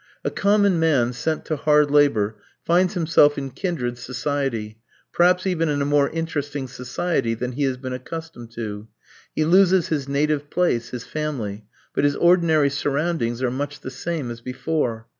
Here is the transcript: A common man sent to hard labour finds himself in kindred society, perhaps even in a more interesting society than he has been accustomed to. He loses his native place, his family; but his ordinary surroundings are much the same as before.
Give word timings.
A 0.25 0.31
common 0.31 0.79
man 0.79 1.13
sent 1.13 1.45
to 1.45 1.55
hard 1.55 1.91
labour 1.91 2.35
finds 2.65 2.95
himself 2.95 3.37
in 3.37 3.51
kindred 3.51 3.99
society, 3.99 4.79
perhaps 5.13 5.45
even 5.45 5.69
in 5.69 5.79
a 5.79 5.85
more 5.85 6.09
interesting 6.09 6.67
society 6.67 7.35
than 7.35 7.51
he 7.51 7.65
has 7.65 7.77
been 7.77 7.93
accustomed 7.93 8.49
to. 8.53 8.87
He 9.35 9.45
loses 9.45 9.89
his 9.89 10.07
native 10.09 10.49
place, 10.49 10.89
his 10.89 11.03
family; 11.05 11.65
but 11.93 12.03
his 12.03 12.15
ordinary 12.15 12.71
surroundings 12.71 13.43
are 13.43 13.51
much 13.51 13.81
the 13.81 13.91
same 13.91 14.31
as 14.31 14.41
before. 14.41 15.05